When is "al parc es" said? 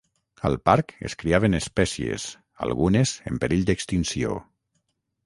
0.47-1.15